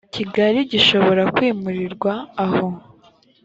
[0.13, 2.13] kigali gishobora kwimurirwa
[2.45, 2.67] aho